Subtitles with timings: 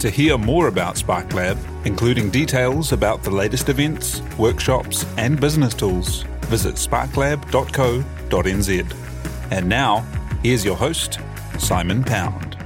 [0.00, 1.56] To hear more about SparkLab,
[1.86, 8.94] including details about the latest events, workshops, and business tools, visit sparklab.co.nz.
[9.50, 10.00] And now,
[10.42, 11.18] here's your host,
[11.58, 12.58] Simon Pound.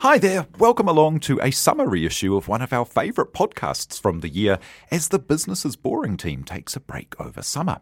[0.00, 4.20] Hi there, welcome along to a summer reissue of one of our favourite podcasts from
[4.20, 4.58] the year
[4.90, 7.80] as the Business is Boring team takes a break over summer.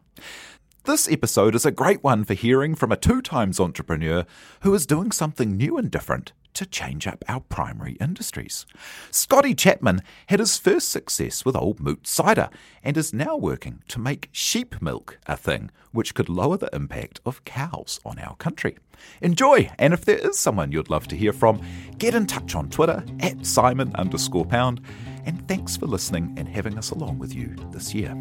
[0.89, 4.25] This episode is a great one for hearing from a two times entrepreneur
[4.63, 8.65] who is doing something new and different to change up our primary industries.
[9.11, 12.49] Scotty Chapman had his first success with Old Mout Cider
[12.83, 17.21] and is now working to make sheep milk a thing, which could lower the impact
[17.27, 18.79] of cows on our country.
[19.21, 21.61] Enjoy, and if there is someone you'd love to hear from,
[21.99, 24.81] get in touch on Twitter at Simon underscore pound.
[25.27, 28.17] And thanks for listening and having us along with you this year.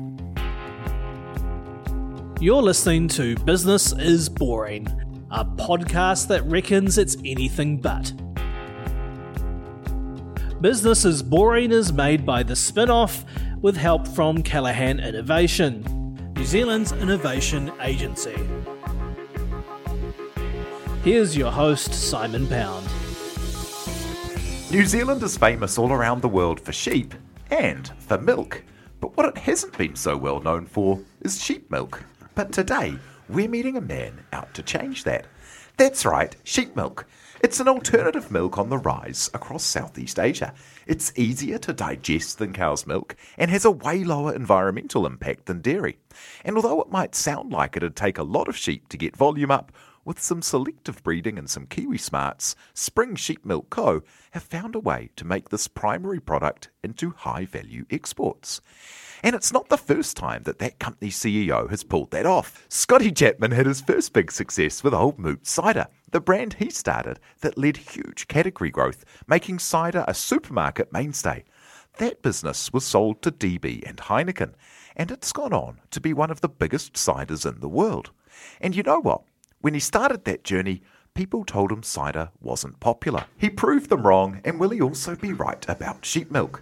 [2.39, 4.85] You're listening to Business is Boring,
[5.31, 8.13] a podcast that reckons it's anything but.
[10.61, 13.25] Business is Boring is made by the Spinoff
[13.63, 15.81] with help from Callaghan Innovation,
[16.35, 18.37] New Zealand's innovation agency.
[21.03, 22.85] Here's your host, Simon Pound.
[24.69, 27.15] New Zealand is famous all around the world for sheep
[27.49, 28.63] and for milk.
[29.01, 32.03] But what it hasn't been so well known for is sheep milk.
[32.37, 35.25] But today, we're meeting a man out to change that.
[35.77, 37.07] That's right, sheep milk.
[37.41, 40.53] It's an alternative milk on the rise across Southeast Asia.
[40.85, 45.61] It's easier to digest than cow's milk and has a way lower environmental impact than
[45.61, 45.97] dairy.
[46.45, 49.49] And although it might sound like it'd take a lot of sheep to get volume
[49.49, 49.71] up,
[50.05, 54.03] with some selective breeding and some Kiwi smarts, Spring Sheep Milk Co.
[54.31, 58.61] have found a way to make this primary product into high value exports.
[59.23, 62.65] And it's not the first time that that company's CEO has pulled that off.
[62.69, 67.19] Scotty Chapman had his first big success with Old Mout Cider, the brand he started
[67.41, 71.43] that led huge category growth, making cider a supermarket mainstay.
[71.97, 74.53] That business was sold to DB and Heineken,
[74.95, 78.11] and it's gone on to be one of the biggest ciders in the world.
[78.61, 79.23] And you know what?
[79.61, 80.83] When he started that journey,
[81.15, 83.25] people told him cider wasn't popular.
[83.37, 86.61] He proved them wrong, and will he also be right about sheep milk?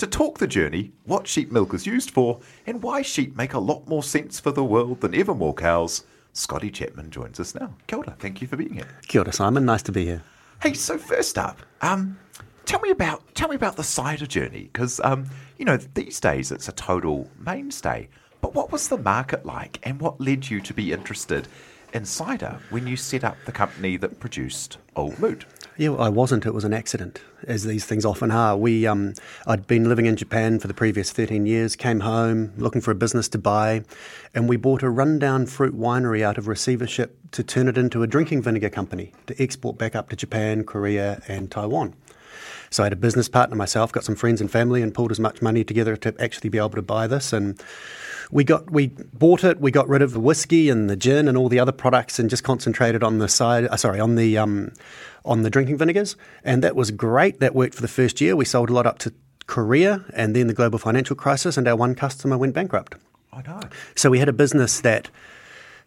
[0.00, 3.58] To talk the journey, what sheep milk is used for, and why sheep make a
[3.58, 7.74] lot more sense for the world than ever more cows, Scotty Chapman joins us now.
[7.86, 8.88] Kia ora, thank you for being here.
[9.08, 9.66] Kia ora, Simon.
[9.66, 10.22] Nice to be here.
[10.62, 12.18] Hey, so first up, um,
[12.64, 15.26] tell me about tell me about the cider journey, because um,
[15.58, 18.08] you know these days it's a total mainstay.
[18.40, 21.46] But what was the market like, and what led you to be interested
[21.92, 25.44] in cider when you set up the company that produced Old Mout?
[25.76, 26.44] Yeah, I wasn't.
[26.44, 28.56] It was an accident, as these things often are.
[28.56, 29.14] We, um,
[29.46, 32.94] I'd been living in Japan for the previous 13 years, came home looking for a
[32.94, 33.84] business to buy,
[34.34, 38.06] and we bought a rundown fruit winery out of receivership to turn it into a
[38.06, 41.94] drinking vinegar company to export back up to Japan, Korea, and Taiwan.
[42.70, 45.18] So I had a business partner myself, got some friends and family, and pulled as
[45.18, 47.32] much money together to actually be able to buy this.
[47.32, 47.60] And
[48.30, 49.60] we got we bought it.
[49.60, 52.30] We got rid of the whiskey and the gin and all the other products, and
[52.30, 53.66] just concentrated on the side.
[53.66, 54.72] Uh, sorry, on the um,
[55.24, 57.40] on the drinking vinegars, and that was great.
[57.40, 58.36] That worked for the first year.
[58.36, 59.12] We sold a lot up to
[59.46, 62.94] Korea, and then the global financial crisis, and our one customer went bankrupt.
[63.32, 63.60] I know.
[63.96, 65.10] So we had a business that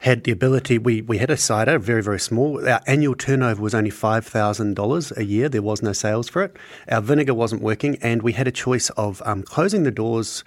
[0.03, 0.77] had the ability.
[0.77, 2.67] We we had a cider, very very small.
[2.67, 5.47] Our annual turnover was only five thousand dollars a year.
[5.47, 6.57] There was no sales for it.
[6.89, 10.43] Our vinegar wasn't working, and we had a choice of um, closing the doors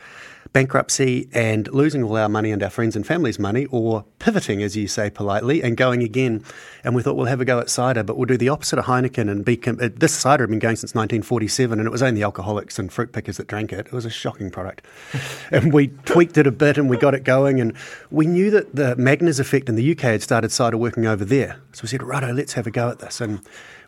[0.53, 4.77] bankruptcy and losing all our money and our friends and family's money, or pivoting, as
[4.77, 6.45] you say politely, and going again.
[6.85, 8.87] And we thought we'll have a go at cider, but we'll do the opposite of
[8.87, 9.57] Heineken and be.
[9.57, 12.93] Com- uh, this cider had been going since 1947, and it was only alcoholics and
[12.93, 13.87] fruit pickers that drank it.
[13.87, 14.83] It was a shocking product.
[15.51, 17.75] and we tweaked it a bit and we got it going, and
[18.11, 21.61] we knew that the Magners effect in the UK had started cider working over there.
[21.73, 23.21] So we said, righto, let's have a go at this.
[23.21, 23.41] And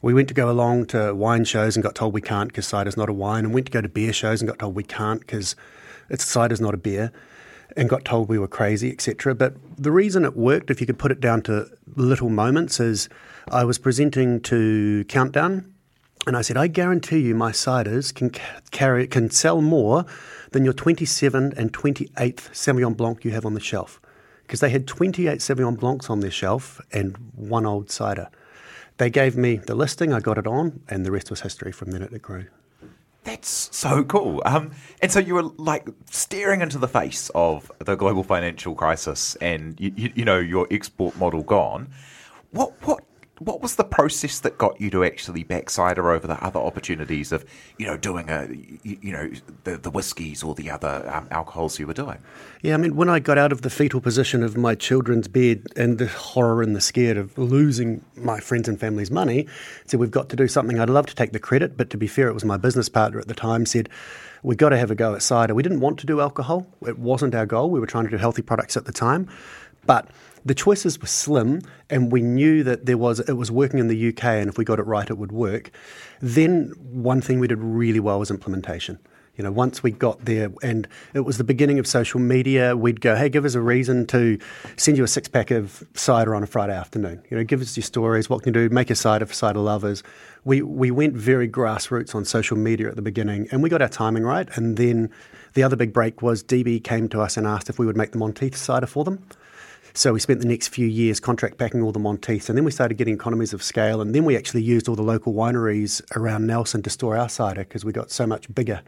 [0.03, 2.97] we went to go along to wine shows and got told we can't because cider's
[2.97, 5.21] not a wine, and went to go to beer shows and got told we can't
[5.21, 5.57] because
[6.09, 7.13] it's cider's not a beer,
[7.77, 9.35] and got told we were crazy, etc.
[9.35, 11.67] But the reason it worked, if you could put it down to
[11.97, 13.09] little moments, is
[13.51, 15.73] I was presenting to Countdown,
[16.27, 18.31] and I said, I guarantee you, my ciders can
[18.71, 20.05] carry can sell more
[20.51, 24.01] than your 27 and 28th Sauvignon Blanc you have on the shelf,
[24.43, 28.29] because they had 28 Sauvignon Blancs on their shelf and one old cider.
[28.99, 31.71] They gave me the listing, I got it on, and the rest was history.
[31.71, 32.47] From then it grew.
[33.29, 34.41] That's so cool.
[34.47, 34.71] Um,
[35.03, 39.79] and so you were like staring into the face of the global financial crisis, and
[39.79, 41.91] you, you, you know your export model gone.
[42.53, 43.05] What what
[43.39, 47.33] what was the process that got you to actually back cider over the other opportunities
[47.33, 47.45] of
[47.79, 48.49] you know doing a
[48.83, 49.31] you, you know
[49.65, 52.19] the the whiskies or the other um, alcohols you were doing?
[52.63, 55.67] Yeah, I mean, when I got out of the fetal position of my children's bed
[55.77, 59.47] and the horror and the scared of losing my friends and family's money,
[59.87, 60.79] said we've got to do something.
[60.81, 63.19] I'd love to take the credit, but to be fair, it was my business partner
[63.19, 63.89] at the time said
[64.43, 65.55] we've got to have a go at cider.
[65.55, 67.71] We didn't want to do alcohol; it wasn't our goal.
[67.71, 69.29] We were trying to do healthy products at the time,
[69.89, 70.09] but
[70.45, 74.09] the choices were slim, and we knew that there was it was working in the
[74.09, 75.71] UK, and if we got it right, it would work.
[76.21, 78.99] Then one thing we did really well was implementation.
[79.37, 83.01] You know, once we got there, and it was the beginning of social media, we'd
[83.01, 84.37] go, "Hey, give us a reason to
[84.77, 87.23] send you a six pack of cider on a Friday afternoon.
[87.31, 88.29] You know, give us your stories.
[88.29, 88.75] What can you do?
[88.75, 90.03] Make a cider for cider lovers."
[90.45, 93.89] We we went very grassroots on social media at the beginning, and we got our
[93.89, 94.49] timing right.
[94.55, 95.09] And then
[95.55, 98.13] the other big break was DB came to us and asked if we would make
[98.13, 99.21] the Monteith cider for them.
[99.99, 102.71] So we spent the next few years contract packing all the Monteiths, and then we
[102.71, 106.47] started getting economies of scale, and then we actually used all the local wineries around
[106.47, 108.81] Nelson to store our cider because we got so much bigger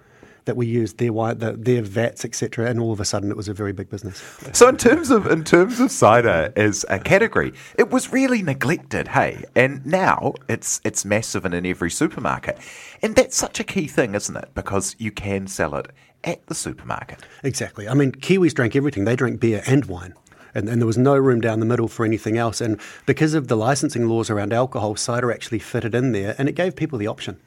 [0.45, 2.71] that we used their wine, their vats, etc.
[2.71, 4.23] And all of a sudden, it was a very big business.
[4.53, 9.09] So in terms of in terms of cider as a category, it was really neglected,
[9.09, 9.43] hey.
[9.57, 12.57] And now it's it's massive and in every supermarket,
[13.03, 14.51] and that's such a key thing, isn't it?
[14.55, 15.89] Because you can sell it
[16.23, 17.19] at the supermarket.
[17.43, 17.89] Exactly.
[17.89, 19.07] I mean, Kiwis drank everything.
[19.07, 20.15] They drank beer and wine.
[20.55, 22.61] And, and, there was no room down the middle for anything else.
[22.61, 26.55] And because of the licensing laws around alcohol, cider actually fitted in there, and it
[26.55, 27.39] gave people the option.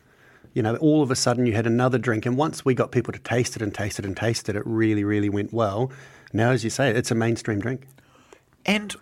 [0.53, 3.11] You know, all of a sudden you had another drink, and once we got people
[3.11, 5.91] to taste it and taste it and taste it, it really, really went well.
[6.31, 7.88] Now, as you say, it's a mainstream drink.
[8.65, 8.95] And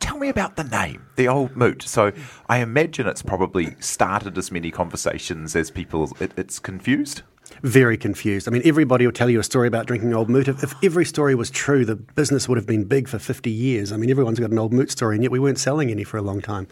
[0.00, 1.82] tell me about the name, the old moot.
[1.82, 2.12] So
[2.48, 6.14] I imagine it's probably started as many conversations as people.
[6.20, 7.22] It, it's confused
[7.62, 8.48] very confused.
[8.48, 10.48] I mean, everybody will tell you a story about drinking old Mout.
[10.48, 13.92] If, if, every story was true, the business would have been big for 50 years.
[13.92, 16.16] I mean, everyone's got an old Mout story, and yet we weren't selling any for
[16.16, 16.66] a long time.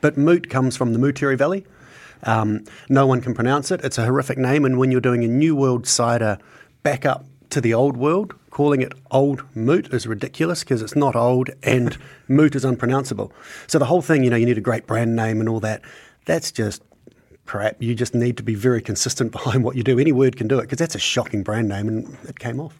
[0.00, 1.66] But Mout comes from the Moutere Valley.
[2.24, 3.80] Um, no one can pronounce it.
[3.84, 6.38] It's a horrific name, and when you're doing a New World cider
[6.82, 11.16] back up to the Old World, calling it Old Mout is ridiculous because it's not
[11.16, 11.98] old and
[12.28, 13.32] Mout is unpronounceable.
[13.66, 15.82] So the whole thing, you know, you need a great brand name and all that.
[16.24, 16.82] That's just
[17.46, 17.82] crap.
[17.82, 19.98] You just need to be very consistent behind what you do.
[19.98, 22.78] Any word can do it because that's a shocking brand name and it came off.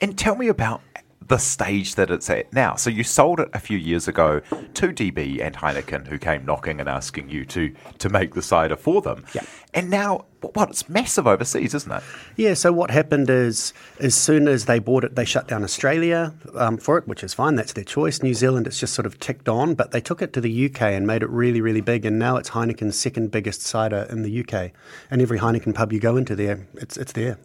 [0.00, 0.82] And tell me about
[1.28, 2.76] the stage that it's at now.
[2.76, 6.80] So you sold it a few years ago to DB and Heineken, who came knocking
[6.80, 9.24] and asking you to to make the cider for them.
[9.34, 9.42] Yeah.
[9.74, 10.70] And now, what?
[10.70, 12.02] It's massive overseas, isn't it?
[12.36, 12.54] Yeah.
[12.54, 16.76] So what happened is, as soon as they bought it, they shut down Australia um,
[16.76, 17.56] for it, which is fine.
[17.56, 18.22] That's their choice.
[18.22, 20.82] New Zealand, it's just sort of ticked on, but they took it to the UK
[20.82, 22.04] and made it really, really big.
[22.04, 24.72] And now it's Heineken's second biggest cider in the UK.
[25.10, 27.38] And every Heineken pub you go into there, it's it's there.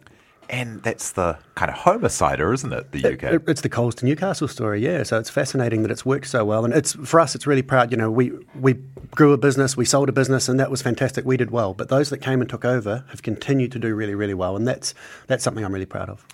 [0.52, 2.92] And that's the kind of Homer cider, isn't it?
[2.92, 3.22] The UK.
[3.22, 5.02] It, it's the coals to Newcastle story, yeah.
[5.02, 7.34] So it's fascinating that it's worked so well, and it's for us.
[7.34, 7.90] It's really proud.
[7.90, 8.74] You know, we we
[9.12, 11.24] grew a business, we sold a business, and that was fantastic.
[11.24, 14.14] We did well, but those that came and took over have continued to do really,
[14.14, 14.92] really well, and that's
[15.26, 16.26] that's something I'm really proud of.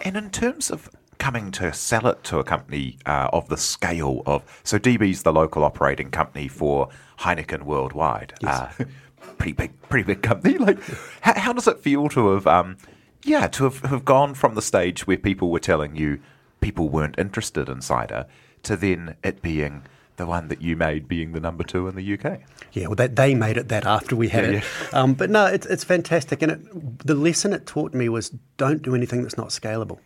[0.00, 4.22] And in terms of coming to sell it to a company uh, of the scale
[4.26, 6.90] of so DB's the local operating company for
[7.20, 8.34] Heineken worldwide.
[8.42, 8.78] Yes.
[8.78, 8.84] Uh,
[9.38, 10.58] pretty big, pretty big company.
[10.58, 10.78] Like,
[11.22, 12.46] how, how does it feel to have?
[12.46, 12.76] Um,
[13.24, 16.20] yeah, to have, have gone from the stage where people were telling you
[16.60, 18.26] people weren't interested in cider
[18.64, 19.82] to then it being
[20.16, 22.40] the one that you made being the number two in the UK.
[22.72, 24.94] Yeah, well, that, they made it that after we had Yeah, it.
[24.94, 26.42] Um, but no, it's, it's fantastic.
[26.42, 30.00] And it, the lesson it taught me was don't do anything that's not scalable.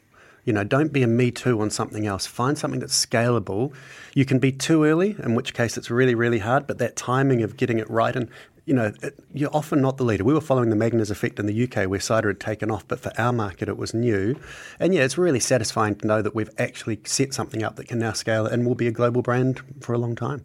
[0.45, 2.27] You know, don't be a me too on something else.
[2.27, 3.73] Find something that's scalable.
[4.15, 7.43] You can be too early, in which case it's really, really hard, but that timing
[7.43, 8.29] of getting it right and
[8.65, 10.25] you know, it, you're often not the leader.
[10.25, 13.01] We were following the Magners effect in the UK where cider had taken off, but
[13.01, 14.37] for our market it was new.
[14.79, 17.99] And yeah, it's really satisfying to know that we've actually set something up that can
[17.99, 20.45] now scale and will be a global brand for a long time.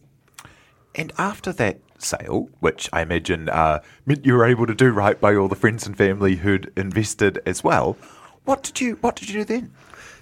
[0.96, 5.20] And after that sale, which I imagine uh, meant you were able to do right
[5.20, 7.98] by all the friends and family who'd invested as well,
[8.46, 9.74] what did you what did you do then?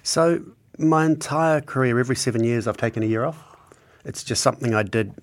[0.02, 0.42] So
[0.78, 3.42] my entire career, every seven years, I've taken a year off.
[4.04, 5.14] It's just something I did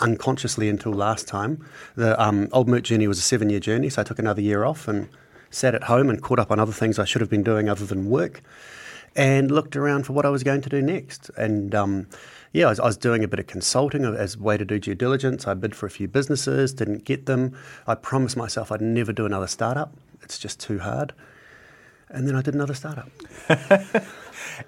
[0.00, 1.66] unconsciously until last time.
[1.94, 4.64] The um, Old Mout journey was a seven year journey, so I took another year
[4.64, 5.08] off and
[5.50, 7.86] sat at home and caught up on other things I should have been doing other
[7.86, 8.42] than work
[9.16, 11.30] and looked around for what I was going to do next.
[11.36, 12.06] And um,
[12.52, 14.78] yeah, I was, I was, doing a bit of consulting as a way to do
[14.78, 15.46] due diligence.
[15.46, 17.56] I bid for a few businesses, didn't get them.
[17.86, 21.14] I promised myself I'd never do another startup, it's just too hard.
[22.08, 23.10] And then I did another startup.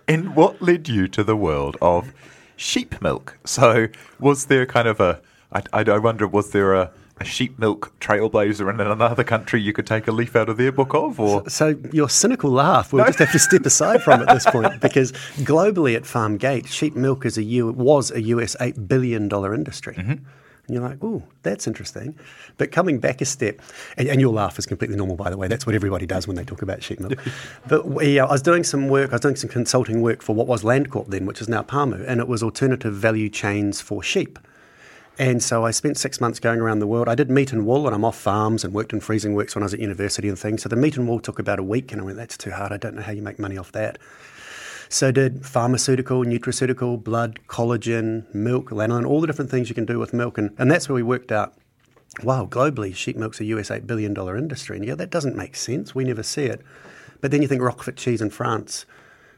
[0.09, 2.13] and what led you to the world of
[2.59, 3.39] sheep milk?
[3.47, 3.89] So,
[4.21, 8.73] was there kind of a I, I wonder, was there a a sheep milk trailblazer
[8.73, 11.19] in another country you could take a leaf out of their book of?
[11.19, 14.81] Or So your cynical laugh, we'll just have to step aside from at this point
[14.81, 19.29] because globally at Farm Gate, sheep milk is a U, was a US eight billion
[19.29, 19.95] dollar industry.
[19.95, 20.25] Mm-hmm.
[20.69, 22.15] And you're like, oh, that's interesting.
[22.59, 23.61] But coming back a step,
[23.97, 25.49] and, and your laugh is completely normal, by the way.
[25.49, 27.19] That's what everybody does when they talk about sheep milk.
[27.69, 30.35] but we, uh, I was doing some work, I was doing some consulting work for
[30.35, 34.03] what was Landcorp then, which is now Pamu, and it was alternative value chains for
[34.03, 34.39] sheep.
[35.19, 37.09] And so I spent six months going around the world.
[37.09, 39.63] I did meat and wool, and I'm off farms and worked in freezing works when
[39.63, 40.63] I was at university and things.
[40.63, 42.73] So the meat and wool took about a week, and I went, that's too hard.
[42.73, 43.99] I don't know how you make money off that.
[44.89, 49.99] So did pharmaceutical, nutraceutical, blood, collagen, milk, lanolin, all the different things you can do
[49.99, 50.39] with milk.
[50.39, 51.55] And, and that's where we worked out,
[52.23, 54.77] wow, globally, sheep milk's a US $8 billion industry.
[54.77, 55.95] And yeah, that doesn't make sense.
[55.95, 56.63] We never see it.
[57.21, 58.87] But then you think Roquefort cheese in France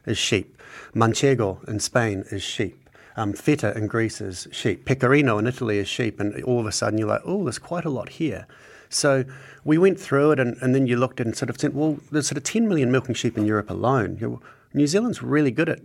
[0.07, 0.57] is sheep.
[0.95, 2.76] Manchego in Spain is sheep.
[3.16, 4.85] Um, feta in Greece is sheep.
[4.85, 6.21] Pecorino in Italy is sheep.
[6.21, 8.47] And all of a sudden you're like, oh, there's quite a lot here.
[8.88, 9.25] So
[9.64, 12.26] we went through it, and, and then you looked and sort of said, well, there's
[12.26, 14.19] sort of 10 million milking sheep in Europe alone.
[14.21, 14.40] You know,
[14.73, 15.81] New Zealand's really good at,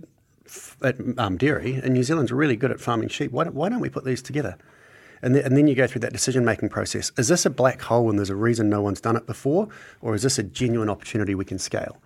[0.82, 3.32] at um, dairy, and New Zealand's really good at farming sheep.
[3.32, 4.58] Why don't, why don't we put these together?
[5.22, 7.12] And, th- and then you go through that decision making process.
[7.18, 9.68] Is this a black hole and there's a reason no one's done it before,
[10.02, 11.98] or is this a genuine opportunity we can scale?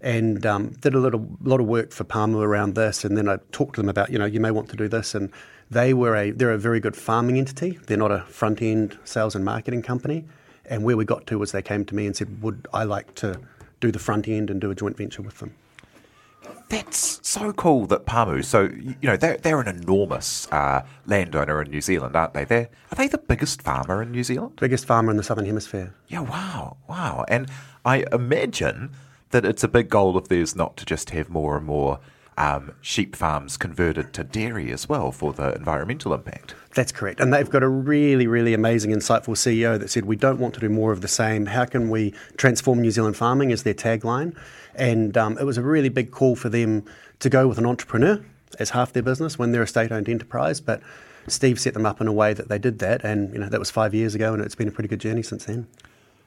[0.00, 3.38] And um, did a little lot of work for Pamu around this, and then I
[3.52, 5.30] talked to them about, you know, you may want to do this, and
[5.70, 7.78] they were a they're a very good farming entity.
[7.86, 10.24] They're not a front end sales and marketing company.
[10.66, 13.14] And where we got to was they came to me and said, would I like
[13.16, 13.40] to
[13.80, 15.54] do the front end and do a joint venture with them?
[16.68, 18.44] That's so cool that Pamu.
[18.44, 22.44] So you know they're they're an enormous uh, landowner in New Zealand, aren't they?
[22.44, 24.56] They're are they the biggest farmer in New Zealand?
[24.56, 25.94] Biggest farmer in the southern hemisphere.
[26.08, 26.20] Yeah.
[26.20, 26.78] Wow.
[26.88, 27.24] Wow.
[27.28, 27.48] And
[27.84, 28.92] I imagine
[29.30, 32.00] that it's a big goal of theirs not to just have more and more
[32.36, 36.54] um, sheep farms converted to dairy as well for the environmental impact.
[36.74, 37.20] That's correct.
[37.20, 40.60] And they've got a really, really amazing, insightful CEO that said, We don't want to
[40.60, 41.46] do more of the same.
[41.46, 43.50] How can we transform New Zealand farming?
[43.50, 44.34] is their tagline.
[44.74, 46.84] And um, it was a really big call for them
[47.18, 48.24] to go with an entrepreneur
[48.58, 50.60] as half their business when they're a state owned enterprise.
[50.60, 50.80] But
[51.28, 53.04] Steve set them up in a way that they did that.
[53.04, 55.22] And, you know, that was five years ago, and it's been a pretty good journey
[55.22, 55.66] since then.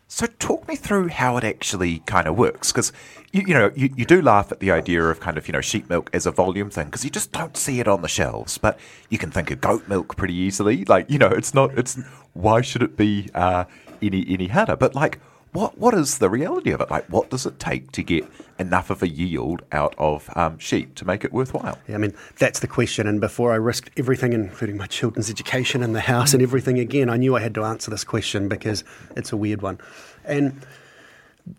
[0.07, 2.93] So talk me through how it actually kind of works, because
[3.31, 5.61] you, you know you, you do laugh at the idea of kind of you know
[5.61, 8.57] sheep milk as a volume thing, because you just don't see it on the shelves.
[8.57, 10.85] But you can think of goat milk pretty easily.
[10.85, 11.77] Like you know, it's not.
[11.77, 11.97] It's
[12.33, 13.65] why should it be uh,
[14.01, 14.75] any any harder?
[14.75, 15.19] But like,
[15.55, 16.91] what what is the reality of it?
[16.91, 18.25] Like, what does it take to get
[18.59, 21.79] enough of a yield out of um, sheep to make it worthwhile?
[21.87, 23.07] Yeah, I mean, that's the question.
[23.07, 27.09] And before I risked everything, including my children's education and the house and everything again,
[27.09, 28.83] I knew I had to answer this question because
[29.15, 29.79] it's a weird one.
[30.25, 30.65] And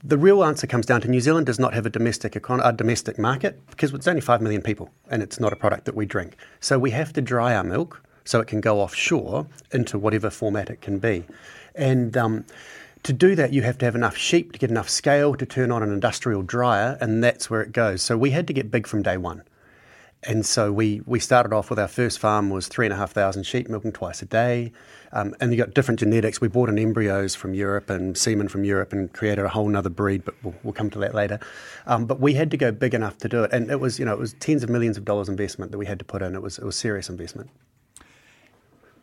[0.02, 2.72] the real answer comes down to New Zealand does not have a domestic econ- a
[2.72, 6.06] domestic market because it's only 5 million people and it's not a product that we
[6.06, 6.36] drink.
[6.60, 10.68] So we have to dry our milk so it can go offshore into whatever format
[10.70, 11.24] it can be.
[11.76, 12.44] And um,
[13.02, 15.70] to do that, you have to have enough sheep to get enough scale to turn
[15.70, 18.02] on an industrial dryer, and that's where it goes.
[18.02, 19.42] So we had to get big from day one.
[20.22, 23.12] And so we, we started off with our first farm was three and a half
[23.12, 24.72] thousand sheep milking twice a day.
[25.12, 26.40] Um, and you got different genetics.
[26.40, 29.88] We bought in embryos from Europe and semen from Europe and created a whole other
[29.88, 31.38] breed, but we'll, we'll come to that later.
[31.86, 33.52] Um, but we had to go big enough to do it.
[33.52, 35.86] And it was, you know, it was tens of millions of dollars investment that we
[35.86, 36.34] had to put in.
[36.34, 37.50] It was, it was serious investment.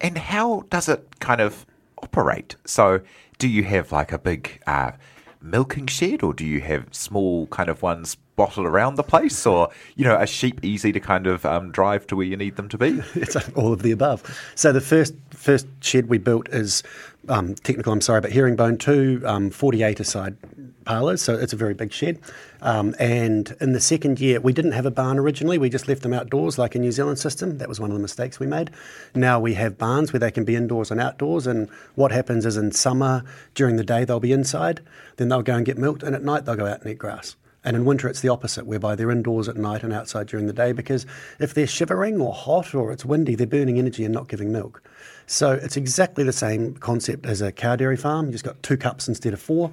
[0.02, 1.66] And how does it kind of
[2.02, 2.58] operate?
[2.66, 3.00] So,
[3.44, 4.94] do you have like a big uh,
[5.42, 9.70] milking shed, or do you have small kind of ones bottled around the place, or
[9.96, 12.70] you know, are sheep easy to kind of um, drive to where you need them
[12.70, 13.02] to be?
[13.16, 14.24] it's all of the above.
[14.56, 16.84] So the first first shed we built is
[17.30, 17.94] um, technical.
[17.94, 20.38] I'm sorry, but herringbone two, um, 48 aside
[20.84, 21.22] parlours.
[21.22, 22.20] So it's a very big shed.
[22.62, 25.58] Um, and in the second year, we didn't have a barn originally.
[25.58, 27.58] We just left them outdoors, like a New Zealand system.
[27.58, 28.72] That was one of the mistakes we made.
[29.16, 31.48] Now we have barns where they can be indoors and outdoors.
[31.48, 33.24] And what happens is in summer,
[33.56, 34.82] during the day, they'll be inside.
[35.18, 37.36] Then they'll go and get milked, and at night they'll go out and eat grass.
[37.64, 40.54] And in winter, it's the opposite, whereby they're indoors at night and outside during the
[40.54, 41.06] day because
[41.40, 44.82] if they're shivering or hot or it's windy, they're burning energy and not giving milk.
[45.26, 48.28] So it's exactly the same concept as a cow dairy farm.
[48.28, 49.72] You just got two cups instead of four.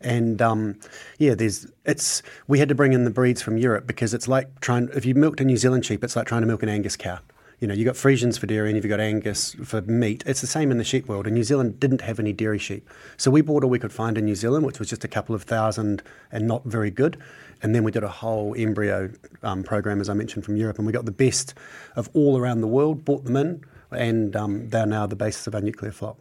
[0.00, 0.78] And um,
[1.18, 4.60] yeah, there's it's we had to bring in the breeds from Europe because it's like
[4.60, 6.96] trying if you milked a New Zealand sheep, it's like trying to milk an Angus
[6.96, 7.20] cow.
[7.62, 10.24] You know, you got Friesians for dairy and you've got Angus for meat.
[10.26, 11.28] It's the same in the sheep world.
[11.28, 12.90] And New Zealand didn't have any dairy sheep.
[13.16, 15.32] So we bought all we could find in New Zealand, which was just a couple
[15.32, 16.02] of thousand
[16.32, 17.22] and not very good.
[17.62, 19.12] And then we did a whole embryo
[19.44, 20.78] um, program, as I mentioned, from Europe.
[20.78, 21.54] And we got the best
[21.94, 25.54] of all around the world, bought them in, and um, they're now the basis of
[25.54, 26.16] our nuclear flock.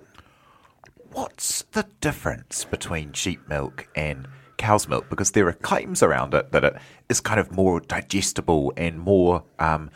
[1.11, 5.09] What's the difference between sheep milk and cow's milk?
[5.09, 6.75] Because there are claims around it that it
[7.09, 9.89] is kind of more digestible and more um,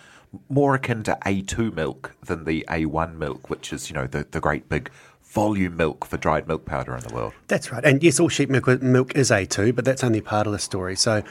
[0.50, 4.40] more akin to A2 milk than the A1 milk, which is, you know, the, the
[4.40, 4.90] great big
[5.24, 7.34] volume milk for dried milk powder in the world.
[7.48, 7.84] That's right.
[7.84, 10.96] And yes, all sheep milk, milk is A2, but that's only part of the story.
[10.96, 11.24] So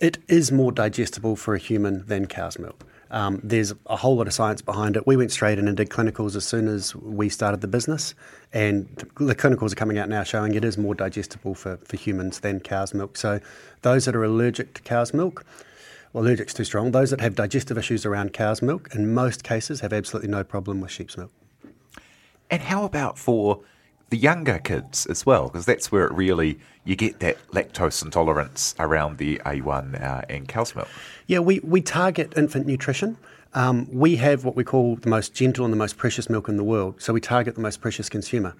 [0.00, 2.84] it is more digestible for a human than cow's milk.
[3.12, 5.06] Um, there's a whole lot of science behind it.
[5.06, 8.14] We went straight in and did clinicals as soon as we started the business,
[8.54, 8.88] and
[9.20, 12.58] the clinicals are coming out now showing it is more digestible for, for humans than
[12.58, 13.18] cow's milk.
[13.18, 13.38] So,
[13.82, 15.44] those that are allergic to cow's milk,
[16.12, 16.90] well, allergic's too strong.
[16.90, 20.80] Those that have digestive issues around cow's milk, in most cases, have absolutely no problem
[20.80, 21.32] with sheep's milk.
[22.50, 23.60] And how about for
[24.10, 25.48] the younger kids as well?
[25.48, 30.46] Because that's where it really you get that lactose intolerance around the A1 uh, and
[30.48, 30.88] cow's milk.
[31.26, 33.16] Yeah, we, we target infant nutrition.
[33.54, 36.56] Um, we have what we call the most gentle and the most precious milk in
[36.56, 37.00] the world.
[37.00, 38.54] So we target the most precious consumer.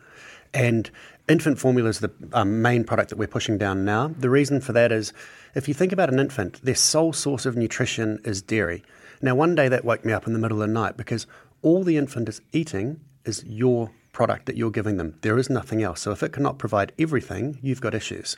[0.54, 0.90] And
[1.28, 4.08] infant formula is the um, main product that we're pushing down now.
[4.08, 5.12] The reason for that is
[5.54, 8.82] if you think about an infant, their sole source of nutrition is dairy.
[9.20, 11.26] Now, one day that woke me up in the middle of the night because
[11.62, 15.16] all the infant is eating is your product that you're giving them.
[15.22, 16.00] There is nothing else.
[16.00, 18.36] So if it cannot provide everything, you've got issues.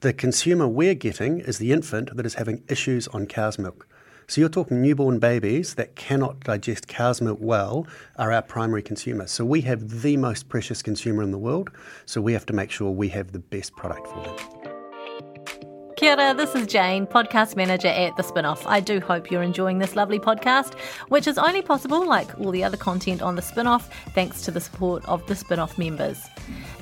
[0.00, 3.86] The consumer we're getting is the infant that is having issues on cow's milk.
[4.30, 9.26] So you're talking newborn babies that cannot digest cow's milk well are our primary consumer.
[9.26, 11.70] So we have the most precious consumer in the world.
[12.04, 14.57] So we have to make sure we have the best product for them.
[15.98, 18.62] Kia ora, this is Jane, podcast manager at The Spinoff.
[18.66, 20.78] I do hope you're enjoying this lovely podcast,
[21.08, 24.60] which is only possible, like all the other content on The Spinoff, thanks to the
[24.60, 26.24] support of The Spinoff members.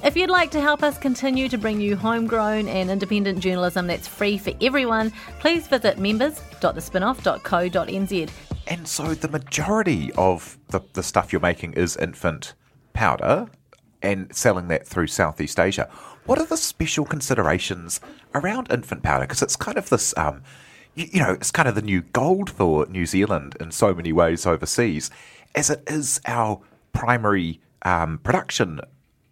[0.05, 4.07] If you'd like to help us continue to bring you homegrown and independent journalism that's
[4.07, 8.31] free for everyone, please visit members.thespinoff.co.nz.
[8.67, 12.53] And so the majority of the, the stuff you're making is infant
[12.93, 13.47] powder
[14.03, 15.89] and selling that through Southeast Asia.
[16.27, 18.01] What are the special considerations
[18.35, 19.25] around infant powder?
[19.25, 20.43] Because it's kind of this, um,
[20.95, 24.13] you, you know, it's kind of the new gold for New Zealand in so many
[24.13, 25.11] ways overseas,
[25.55, 26.61] as it is our
[26.93, 28.81] primary um, production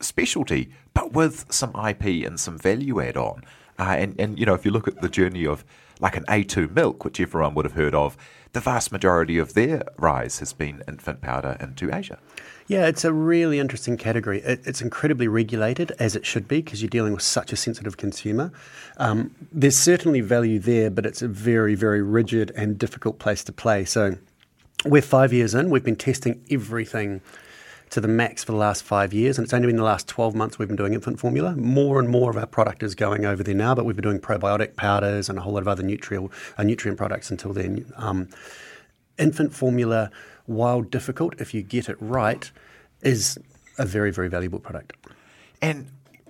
[0.00, 3.42] specialty, but with some IP and some value add on.
[3.78, 5.64] Uh, and, and, you know, if you look at the journey of
[6.00, 8.16] like an A2 milk, which everyone would have heard of,
[8.54, 12.18] the vast majority of their rise has been infant powder into Asia.
[12.66, 14.40] Yeah, it's a really interesting category.
[14.40, 17.98] It, it's incredibly regulated, as it should be, because you're dealing with such a sensitive
[17.98, 18.52] consumer.
[18.96, 23.52] Um, there's certainly value there, but it's a very, very rigid and difficult place to
[23.52, 23.84] play.
[23.84, 24.16] So
[24.86, 27.20] we're five years in, we've been testing everything
[27.94, 30.34] to the max for the last five years, and it's only been the last 12
[30.34, 31.54] months we've been doing infant formula.
[31.54, 34.18] More and more of our product is going over there now, but we've been doing
[34.18, 37.86] probiotic powders and a whole lot of other nutrient, uh, nutrient products until then.
[37.96, 38.28] Um,
[39.16, 40.10] infant formula
[40.46, 42.50] while difficult, if you get it right,
[43.02, 43.38] is
[43.78, 44.94] a very, very valuable product.
[45.62, 45.86] And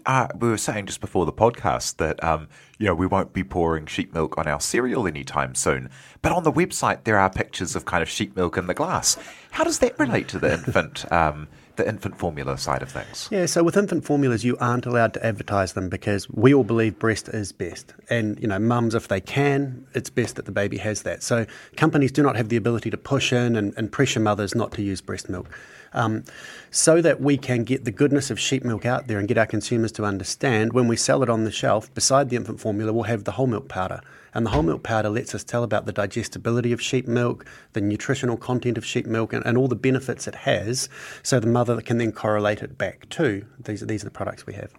[0.07, 3.45] uh, we were saying just before the podcast that um, you know we won't be
[3.45, 5.91] pouring sheep milk on our cereal anytime soon.
[6.23, 9.17] But on the website there are pictures of kind of sheep milk in the glass.
[9.51, 11.11] How does that relate to the infant?
[11.13, 13.29] Um, the infant formula side of things.
[13.31, 16.99] Yeah, so with infant formulas, you aren't allowed to advertise them because we all believe
[16.99, 17.93] breast is best.
[18.09, 21.23] And, you know, mums, if they can, it's best that the baby has that.
[21.23, 24.73] So companies do not have the ability to push in and, and pressure mothers not
[24.73, 25.51] to use breast milk
[25.95, 26.25] um,
[26.71, 29.47] so that we can get the goodness of sheep milk out there and get our
[29.47, 33.05] consumers to understand when we sell it on the shelf, beside the infant formula, we'll
[33.05, 34.01] have the whole milk powder.
[34.35, 37.81] And the whole milk powder lets us tell about the digestibility of sheep milk, the
[37.81, 40.89] nutritional content of sheep milk, and, and all the benefits it has,
[41.23, 44.55] so the mother can then correlate it back to these, these are the products we
[44.55, 44.73] have.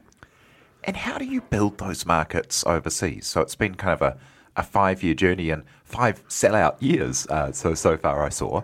[0.84, 3.26] And how do you build those markets overseas?
[3.26, 4.18] So it's been kind of a,
[4.56, 8.62] a five year journey and five sellout years uh, so so far I saw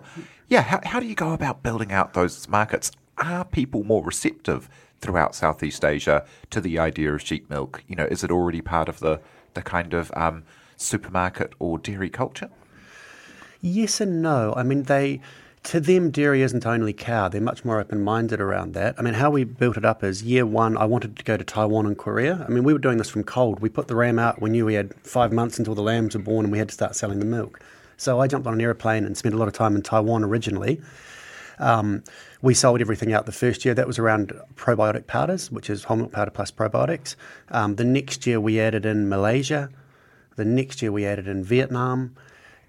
[0.52, 2.92] yeah, how, how do you go about building out those markets?
[3.16, 4.68] Are people more receptive
[5.00, 7.82] throughout Southeast Asia to the idea of sheep milk?
[7.88, 9.18] You know, is it already part of the,
[9.54, 10.44] the kind of um,
[10.76, 12.50] supermarket or dairy culture?
[13.62, 14.52] Yes and no.
[14.54, 15.22] I mean, they
[15.62, 17.28] to them, dairy isn't only cow.
[17.28, 18.96] They're much more open minded around that.
[18.98, 21.44] I mean, how we built it up is year one, I wanted to go to
[21.44, 22.44] Taiwan and Korea.
[22.46, 23.60] I mean, we were doing this from cold.
[23.60, 24.42] We put the ram out.
[24.42, 26.74] We knew we had five months until the lambs were born and we had to
[26.74, 27.60] start selling the milk.
[27.96, 30.80] So I jumped on an aeroplane and spent a lot of time in Taiwan originally.
[31.58, 32.02] Um,
[32.40, 33.74] we sold everything out the first year.
[33.74, 37.14] That was around probiotic powders, which is whole milk powder plus probiotics.
[37.50, 39.70] Um, the next year we added in Malaysia.
[40.36, 42.16] The next year we added in Vietnam.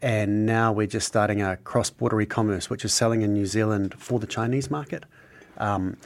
[0.02, 3.46] And now we're just starting a cross border e commerce, which is selling in New
[3.46, 5.06] Zealand for the Chinese market.
[5.58, 5.98] Um,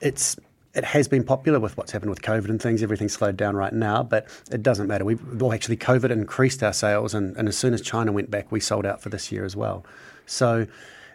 [0.00, 0.36] it's
[0.76, 2.82] it has been popular with what's happened with COVID and things.
[2.82, 5.06] Everything's slowed down right now, but it doesn't matter.
[5.06, 8.52] We well, actually COVID increased our sales, and, and as soon as China went back,
[8.52, 9.86] we sold out for this year as well.
[10.26, 10.66] So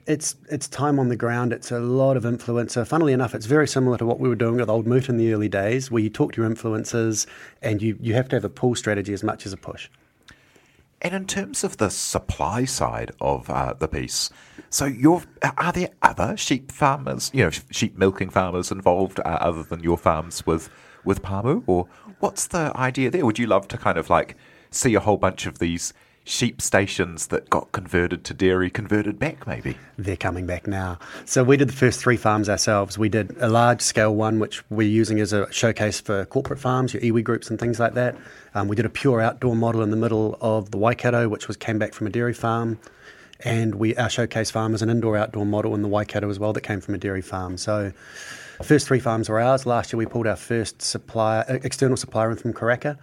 [0.07, 1.53] it's it's time on the ground.
[1.53, 2.87] It's a lot of influencer.
[2.87, 5.31] Funnily enough, it's very similar to what we were doing with Old Mout in the
[5.31, 7.27] early days, where you talk to your influencers
[7.61, 9.89] and you you have to have a pull strategy as much as a push.
[11.01, 14.29] And in terms of the supply side of uh, the piece,
[14.69, 14.85] So,
[15.57, 19.97] are there other sheep farmers, you know, sheep milking farmers involved uh, other than your
[19.97, 20.69] farms with
[21.03, 21.87] with Pamu, or
[22.19, 23.25] what's the idea there?
[23.25, 24.37] Would you love to kind of like
[24.69, 29.47] see a whole bunch of these sheep stations that got converted to dairy converted back,
[29.47, 29.77] maybe?
[29.97, 30.99] They're coming back now.
[31.25, 32.97] So we did the first three farms ourselves.
[32.97, 36.93] We did a large scale one, which we're using as a showcase for corporate farms,
[36.93, 38.15] your iwi groups and things like that.
[38.53, 41.57] Um, we did a pure outdoor model in the middle of the Waikato, which was
[41.57, 42.79] came back from a dairy farm.
[43.43, 46.53] And we our showcase farm is an indoor outdoor model in the Waikato as well
[46.53, 47.57] that came from a dairy farm.
[47.57, 47.91] So
[48.61, 49.65] first three farms were ours.
[49.65, 52.99] Last year we pulled our first supplier, external supplier in from Karaka.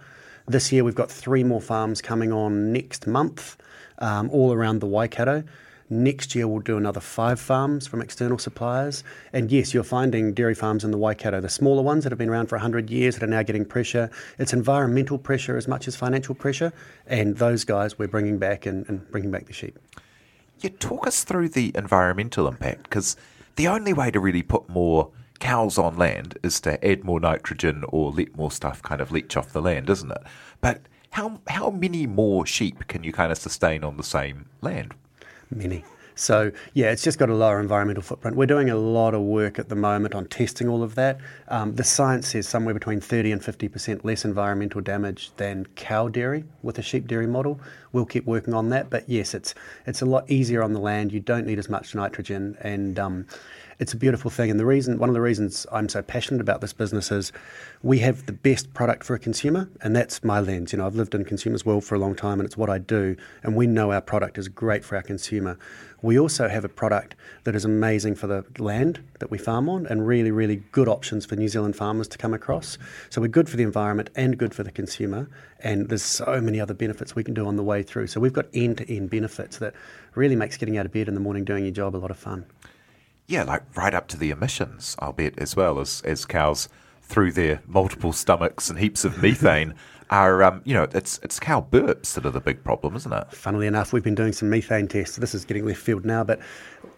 [0.49, 3.55] This year we've got three more farms coming on next month,
[3.99, 5.43] um, all around the Waikato.
[5.91, 9.03] Next year we'll do another five farms from external suppliers.
[9.31, 12.29] And yes, you're finding dairy farms in the Waikato, the smaller ones that have been
[12.29, 14.09] around for 100 years that are now getting pressure.
[14.39, 16.73] It's environmental pressure as much as financial pressure.
[17.05, 19.77] And those guys we're bringing back and, and bringing back the sheep.
[20.61, 23.15] You talk us through the environmental impact because
[23.55, 27.83] the only way to really put more cows on land is to add more nitrogen
[27.89, 30.23] or let more stuff kind of leach off the land, isn't it?
[30.61, 34.93] But how how many more sheep can you kind of sustain on the same land?
[35.49, 35.83] Many.
[36.19, 38.35] So, yeah, it's just got a lower environmental footprint.
[38.35, 41.17] We're doing a lot of work at the moment on testing all of that.
[41.47, 46.43] Um, the science says somewhere between 30 and 50% less environmental damage than cow dairy
[46.61, 47.61] with a sheep dairy model.
[47.93, 48.89] We'll keep working on that.
[48.89, 49.55] But yes, it's,
[49.87, 51.13] it's a lot easier on the land.
[51.13, 52.57] You don't need as much nitrogen.
[52.59, 53.25] And um,
[53.79, 54.51] it's a beautiful thing.
[54.51, 57.31] And the reason, one of the reasons I'm so passionate about this business is
[57.81, 60.73] we have the best product for a consumer, and that's my lens.
[60.73, 62.77] You know, I've lived in consumers' world for a long time, and it's what I
[62.77, 63.15] do.
[63.41, 65.57] And we know our product is great for our consumer.
[66.01, 67.15] We also have a product
[67.45, 71.25] that is amazing for the land that we farm on, and really, really good options
[71.25, 72.77] for New Zealand farmers to come across.
[73.09, 75.29] So we're good for the environment and good for the consumer.
[75.61, 78.07] And there's so many other benefits we can do on the way through.
[78.07, 79.73] So we've got end-to-end benefits that
[80.15, 82.17] really makes getting out of bed in the morning doing your job a lot of
[82.17, 82.45] fun.
[83.29, 86.67] Yeah, like right up to the emissions, I'll bet, as well as, as cows
[87.03, 89.75] through their multiple stomachs and heaps of methane
[90.09, 93.31] are, um, you know, it's it's cow burps that are the big problem, isn't it?
[93.31, 95.17] Funnily enough, we've been doing some methane tests.
[95.17, 96.39] This is getting left field now, but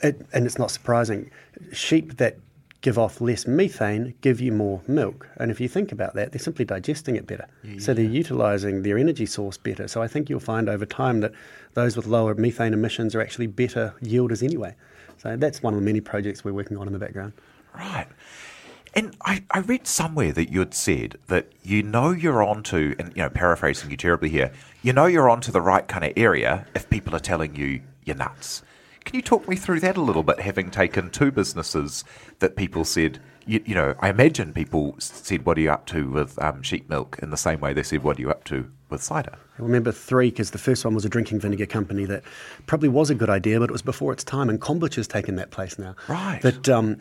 [0.02, 1.30] it, and it's not surprising.
[1.74, 2.38] Sheep that
[2.80, 6.40] give off less methane give you more milk, and if you think about that, they're
[6.40, 7.48] simply digesting it better.
[7.66, 7.80] Yeah.
[7.80, 9.90] So they're utilising their energy source better.
[9.90, 11.34] So I think you'll find over time that
[11.74, 14.76] those with lower methane emissions are actually better yielders anyway.
[15.18, 17.34] So that's one of the many projects we're working on in the background.
[17.76, 18.08] Right.
[18.94, 23.24] And I, I read somewhere that you'd said that you know you're onto, and you
[23.24, 26.90] know, paraphrasing you terribly here, you know you're onto the right kind of area if
[26.90, 28.64] people are telling you you're nuts.
[29.06, 32.04] Can you talk me through that a little bit, having taken two businesses
[32.40, 36.10] that people said, you, you know, I imagine people said, What are you up to
[36.12, 38.70] with um, sheep milk in the same way they said, What are you up to
[38.92, 39.34] with cider?
[39.58, 42.24] I remember three because the first one was a drinking vinegar company that
[42.68, 45.52] probably was a good idea, but it was before its time, and kombucha's taken that
[45.52, 45.96] place now.
[46.08, 46.40] Right.
[46.42, 46.98] But um,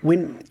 [0.00, 0.42] when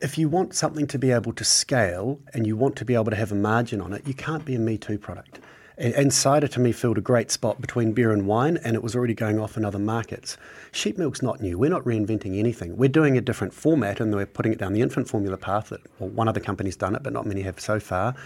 [0.00, 3.06] if you want something to be able to scale and you want to be able
[3.06, 5.40] to have a margin on it, you can't be a Me Too product.
[5.76, 8.82] And, and, cider to me filled a great spot between beer and wine, and it
[8.82, 10.36] was already going off in other markets.
[10.72, 11.56] Sheep milk's not new.
[11.56, 12.76] We're not reinventing anything.
[12.76, 15.68] We're doing a different format, and we're putting it down the infant formula path.
[15.68, 18.16] That well, one other company's done it, but not many have so far.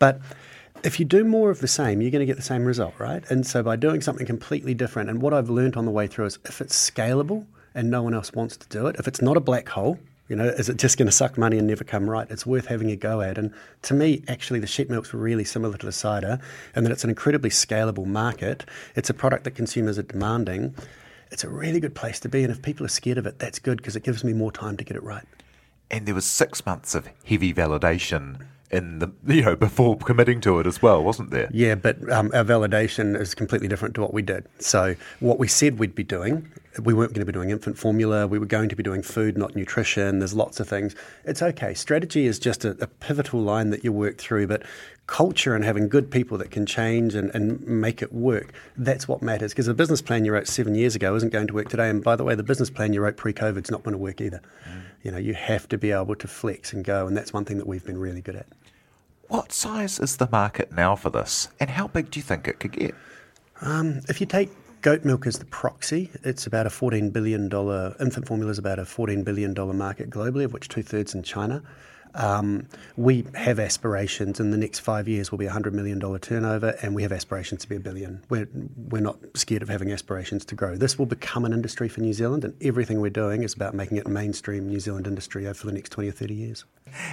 [0.00, 0.20] But
[0.82, 3.28] if you do more of the same, you're going to get the same result, right?
[3.30, 6.26] And so by doing something completely different, and what I've learned on the way through
[6.26, 9.36] is if it's scalable and no one else wants to do it, if it's not
[9.36, 12.08] a black hole, you know, is it just going to suck money and never come
[12.08, 12.30] right?
[12.30, 13.36] It's worth having a go at.
[13.36, 16.38] And to me, actually, the sheep milk's really similar to the cider,
[16.74, 18.64] and that it's an incredibly scalable market.
[18.94, 20.74] It's a product that consumers are demanding.
[21.32, 23.58] It's a really good place to be, and if people are scared of it, that's
[23.58, 25.24] good because it gives me more time to get it right.
[25.90, 30.60] And there was six months of heavy validation in the you know before committing to
[30.60, 31.48] it as well, wasn't there?
[31.52, 34.46] Yeah, but um, our validation is completely different to what we did.
[34.58, 36.50] So what we said we'd be doing,
[36.84, 38.26] we weren't going to be doing infant formula.
[38.26, 40.18] We were going to be doing food, not nutrition.
[40.18, 40.94] There's lots of things.
[41.24, 41.74] It's okay.
[41.74, 44.62] Strategy is just a, a pivotal line that you work through, but
[45.06, 49.22] culture and having good people that can change and, and make it work, that's what
[49.22, 49.52] matters.
[49.52, 51.90] Because the business plan you wrote seven years ago isn't going to work today.
[51.90, 54.20] And by the way, the business plan you wrote pre-COVID is not going to work
[54.20, 54.40] either.
[54.68, 54.82] Mm.
[55.02, 57.58] You know, you have to be able to flex and go, and that's one thing
[57.58, 58.46] that we've been really good at.
[59.28, 62.60] What size is the market now for this, and how big do you think it
[62.60, 62.94] could get?
[63.60, 67.44] Um, if you take goat milk is the proxy, it's about a $14 billion,
[68.00, 71.62] infant formula is about a $14 billion market globally, of which two thirds in China.
[72.12, 72.66] Um,
[72.96, 76.94] we have aspirations in the next five years will be a $100 million turnover, and
[76.94, 78.24] we have aspirations to be a billion.
[78.28, 78.48] We're,
[78.88, 80.76] we're not scared of having aspirations to grow.
[80.76, 83.98] This will become an industry for New Zealand, and everything we're doing is about making
[83.98, 86.64] it mainstream New Zealand industry over the next 20 or 30 years.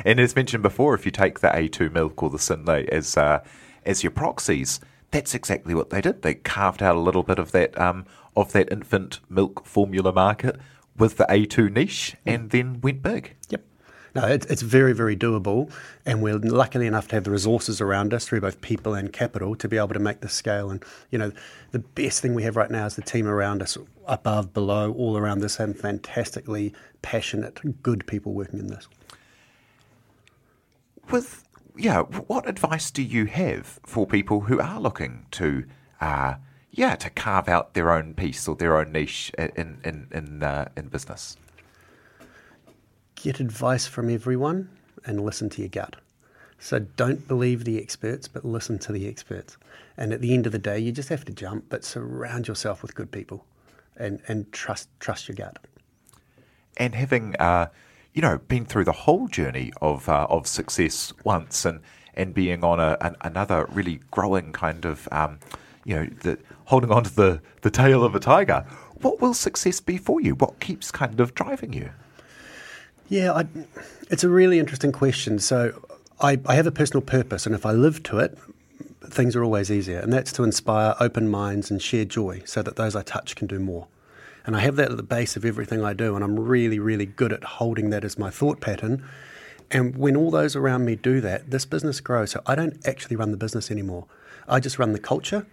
[0.03, 3.43] And as mentioned before, if you take the A2 milk or the Synlait as, uh,
[3.86, 4.80] as your proxies,
[5.12, 6.22] that's exactly what they did.
[6.22, 10.58] They carved out a little bit of that um, of that infant milk formula market
[10.98, 13.36] with the A2 niche and then went big.
[13.50, 13.63] Yep.
[14.15, 15.72] No, it's, it's very, very doable,
[16.04, 19.56] and we're luckily enough to have the resources around us through both people and capital
[19.56, 20.72] to be able to make the scale.
[20.72, 21.32] And you know,
[21.72, 25.17] the best thing we have right now is the team around us, above, below, all
[25.17, 28.88] around this, and fantastically passionate, good people working in this.
[31.12, 31.46] With
[31.78, 35.66] yeah, what advice do you have for people who are looking to,
[36.02, 36.36] uh,
[36.72, 40.70] yeah, to carve out their own piece or their own niche in in in, uh,
[40.76, 41.38] in business?
[43.16, 44.70] Get advice from everyone
[45.06, 45.96] and listen to your gut.
[46.60, 49.58] So don't believe the experts, but listen to the experts.
[49.96, 52.82] And at the end of the day, you just have to jump, but surround yourself
[52.82, 53.46] with good people,
[53.96, 55.60] and and trust trust your gut.
[56.78, 57.36] And having.
[57.38, 57.68] Uh,
[58.17, 61.82] you know, been through the whole journey of uh, of success once, and
[62.15, 65.38] and being on a, an, another really growing kind of, um,
[65.86, 68.65] you know, the, holding on to the the tail of a tiger.
[69.01, 70.34] What will success be for you?
[70.34, 71.91] What keeps kind of driving you?
[73.08, 73.45] Yeah, I,
[74.10, 75.38] it's a really interesting question.
[75.38, 75.80] So
[76.19, 78.36] I, I have a personal purpose, and if I live to it,
[79.06, 82.77] things are always easier, and that's to inspire open minds and share joy, so that
[82.77, 83.86] those I touch can do more.
[84.47, 86.15] And I have that at the base of everything I do.
[86.15, 89.07] And I'm really, really good at holding that as my thought pattern.
[89.69, 92.31] And when all those around me do that, this business grows.
[92.31, 94.07] So I don't actually run the business anymore.
[94.47, 95.45] I just run the culture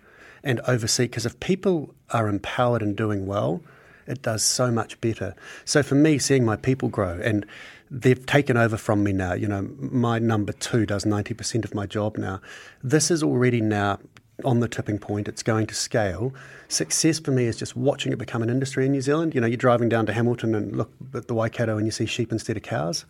[0.45, 1.05] and oversee.
[1.05, 3.61] Because if people are empowered and doing well,
[4.07, 5.35] it does so much better.
[5.65, 7.45] So for me, seeing my people grow and
[7.91, 9.35] they've taken over from me now.
[9.35, 12.41] You know, my number two does 90% of my job now.
[12.83, 13.99] This is already now
[14.45, 15.29] on the tipping point.
[15.29, 16.33] It's going to scale.
[16.69, 19.35] Success for me is just watching it become an industry in New Zealand.
[19.35, 22.07] You know, you're driving down to Hamilton and look at the Waikato and you see
[22.07, 23.05] sheep instead of cows.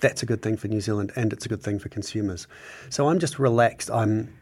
[0.00, 2.46] That's a good thing for New Zealand and it's a good thing for consumers.
[2.90, 3.90] So I'm just relaxed.
[3.90, 4.34] I'm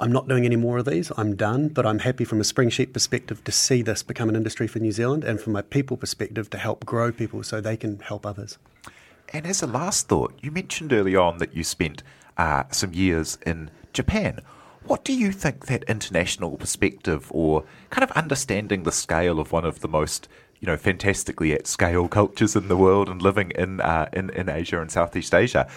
[0.00, 1.10] I'm not doing any more of these.
[1.16, 4.36] I'm done, but I'm happy from a spring sheep perspective to see this become an
[4.36, 7.76] industry for New Zealand and from my people perspective to help grow people so they
[7.76, 8.58] can help others.
[9.32, 12.02] And as a last thought, you mentioned early on that you spent
[12.36, 14.40] uh, some years in Japan.
[14.88, 19.66] What do you think that international perspective or kind of understanding the scale of one
[19.66, 20.28] of the most
[20.60, 24.48] you know, fantastically at scale cultures in the world and living in, uh, in, in
[24.48, 25.68] Asia and Southeast Asia.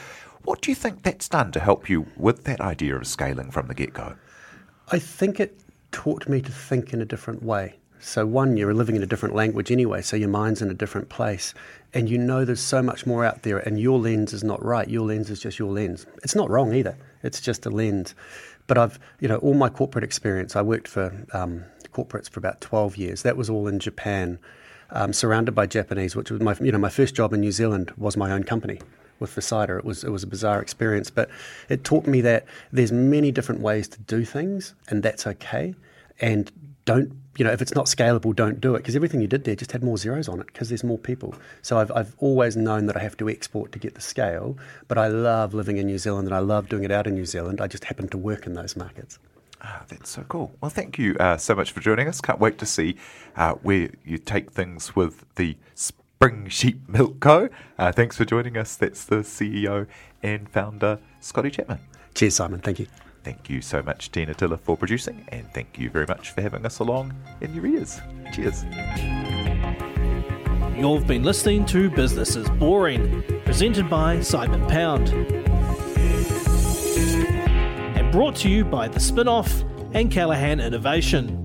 [0.44, 3.68] What do you think that's done to help you with that idea of scaling from
[3.68, 4.16] the get go?
[4.94, 5.60] I think it
[5.92, 7.76] taught me to think in a different way.
[8.00, 11.10] So, one, you're living in a different language anyway, so your mind's in a different
[11.10, 11.54] place.
[11.94, 14.90] And you know there's so much more out there, and your lens is not right.
[14.90, 16.08] Your lens is just your lens.
[16.24, 18.16] It's not wrong either, it's just a lens.
[18.72, 22.62] But I've, you know, all my corporate experience, I worked for um, corporates for about
[22.62, 23.22] 12 years.
[23.22, 24.40] That was all in Japan,
[24.92, 27.92] um, surrounded by Japanese, which was my, you know, my first job in New Zealand
[27.98, 28.80] was my own company
[29.20, 29.78] with the cider.
[29.78, 31.30] It was, it was a bizarre experience, but
[31.68, 35.76] it taught me that there's many different ways to do things, and that's okay.
[36.22, 36.50] And
[36.86, 39.56] don't you know if it's not scalable don't do it because everything you did there
[39.56, 42.88] just had more zeros on it because there's more people so I've, I've always known
[42.88, 45.98] that i have to export to get the scale but i love living in new
[45.98, 48.46] zealand and i love doing it out in new zealand i just happen to work
[48.46, 49.20] in those markets
[49.64, 50.52] Ah, that's so cool.
[50.60, 52.20] Well, thank you uh, so much for joining us.
[52.20, 52.96] Can't wait to see
[53.36, 57.48] uh, where you take things with the Spring Sheep Milk Co.
[57.78, 58.76] Uh, thanks for joining us.
[58.76, 59.86] That's the CEO
[60.24, 61.80] and founder, Scotty Chapman.
[62.16, 62.88] cheers simon thank you
[63.24, 66.66] Thank you so much, Tina Tiller, for producing, and thank you very much for having
[66.66, 68.02] us along in your ears.
[68.34, 68.64] Cheers.
[70.76, 75.10] You've been listening to Business is Boring, presented by Simon Pound.
[77.96, 81.38] And brought to you by The Spinoff and Callaghan Innovation.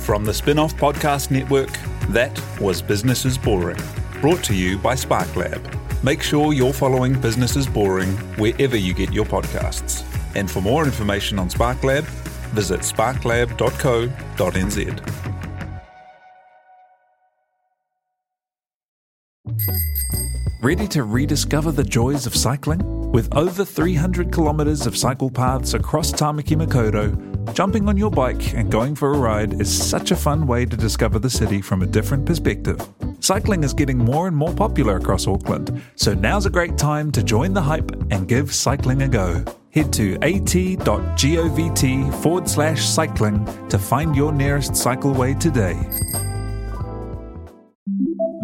[0.00, 1.70] From the Spinoff Podcast Network,
[2.10, 3.80] that was Business is Boring,
[4.20, 5.85] brought to you by SparkLab.
[6.06, 10.04] Make sure you're following Business is Boring wherever you get your podcasts.
[10.36, 12.04] And for more information on SparkLab,
[12.54, 13.52] visit sparklab.co.nz.
[20.62, 23.10] Ready to rediscover the joys of cycling?
[23.10, 28.70] With over 300 kilometres of cycle paths across Tamaki Makaurau, jumping on your bike and
[28.70, 31.86] going for a ride is such a fun way to discover the city from a
[31.86, 32.78] different perspective.
[33.26, 37.24] Cycling is getting more and more popular across Auckland, so now's a great time to
[37.24, 39.44] join the hype and give cycling a go.
[39.70, 45.74] Head to at.govt forward slash cycling to find your nearest cycleway today.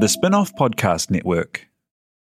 [0.01, 1.69] The Spinoff Podcast Network.